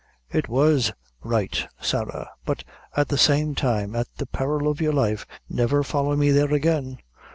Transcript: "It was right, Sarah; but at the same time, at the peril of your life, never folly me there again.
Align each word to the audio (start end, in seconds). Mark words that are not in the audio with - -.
"It 0.31 0.49
was 0.49 0.91
right, 1.23 1.67
Sarah; 1.79 2.31
but 2.43 2.63
at 2.97 3.09
the 3.09 3.19
same 3.19 3.53
time, 3.53 3.95
at 3.95 4.07
the 4.17 4.25
peril 4.25 4.67
of 4.67 4.81
your 4.81 4.93
life, 4.93 5.27
never 5.47 5.83
folly 5.83 6.17
me 6.17 6.31
there 6.31 6.55
again. 6.55 6.97